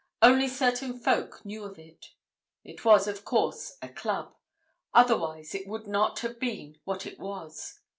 [0.23, 2.15] Only certain folk knew of it.
[2.63, 4.35] It was, of course, a club;
[4.95, 7.81] otherwise it would not have been what it was.